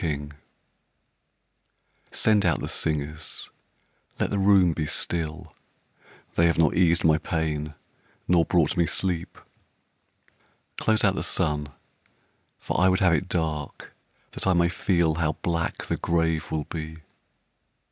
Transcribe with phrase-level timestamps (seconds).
[0.01, 0.29] Beatrice
[2.11, 3.51] Send out the singers
[4.19, 5.53] let the room be still;
[6.33, 7.75] They have not eased my pain
[8.27, 9.37] nor brought me sleep.
[10.77, 11.69] Close out the sun,
[12.57, 13.93] for I would have it dark
[14.31, 17.03] That I may feel how black the grave will be.